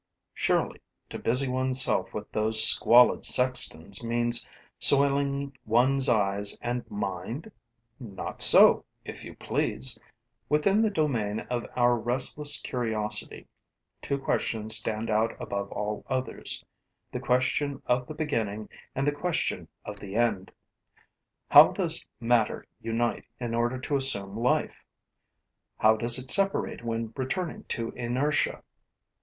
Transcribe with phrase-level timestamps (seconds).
[0.33, 7.51] Surely, to busy one's self with those squalid sextons means soiling one's eyes and mind?
[7.99, 9.99] Not so, if you please!
[10.49, 13.45] Within the domain of our restless curiosity,
[14.01, 16.65] two questions stand out above all others:
[17.11, 20.51] the question of the beginning and the question of the end.
[21.51, 24.83] How does matter unite in order to assume life?
[25.77, 28.63] How does it separate when returning to inertia?